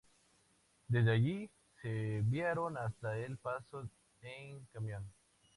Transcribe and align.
Desde 0.87 1.11
allí 1.11 1.47
se 1.79 2.17
enviaron 2.17 2.75
hasta 2.75 3.15
El 3.19 3.37
Paso 3.37 3.87
en 4.23 4.65
camión. 4.73 5.05